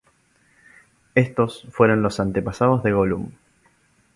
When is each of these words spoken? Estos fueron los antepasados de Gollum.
Estos 1.13 1.67
fueron 1.69 2.01
los 2.01 2.19
antepasados 2.19 2.81
de 2.81 2.91
Gollum. 2.91 3.29